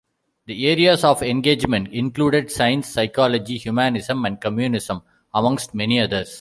The 0.47 0.67
areas 0.67 1.03
of 1.03 1.21
engagement 1.21 1.89
included 1.89 2.49
science, 2.49 2.87
psychology, 2.87 3.59
humanism 3.59 4.25
and 4.25 4.41
Communism 4.41 5.03
amongst 5.31 5.75
many 5.75 5.99
others. 5.99 6.29